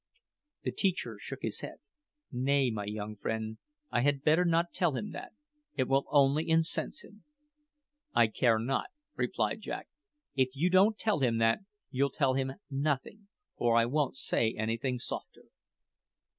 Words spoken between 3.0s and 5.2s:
friend, I had better not tell him